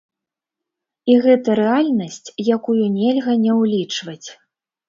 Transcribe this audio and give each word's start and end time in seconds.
І 1.15 1.17
гэта 1.25 1.57
рэальнасць, 1.61 2.33
якую 2.57 2.85
нельга 2.97 3.39
не 3.45 3.51
ўлічваць. 3.61 4.27